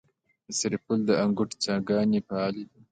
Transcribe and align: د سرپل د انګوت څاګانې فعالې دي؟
د 0.45 0.47
سرپل 0.59 0.99
د 1.07 1.11
انګوت 1.23 1.51
څاګانې 1.63 2.19
فعالې 2.27 2.63
دي؟ 2.69 2.77